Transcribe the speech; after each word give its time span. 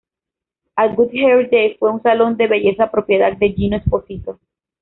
A 0.77 0.87
Good 0.87 1.11
Hair 1.13 1.51
Day, 1.51 1.75
fue 1.77 1.91
un 1.91 2.01
salón 2.01 2.35
de 2.35 2.47
belleza 2.47 2.89
propiedad 2.89 3.37
de 3.37 3.49
Gino 3.49 3.77
Esposito. 3.77 4.39